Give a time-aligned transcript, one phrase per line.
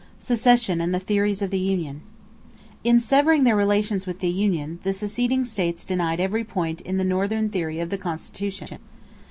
[0.17, 2.01] =Secession and the Theories of the Union.=
[2.83, 7.03] In severing their relations with the union, the seceding states denied every point in the
[7.03, 8.79] Northern theory of the Constitution.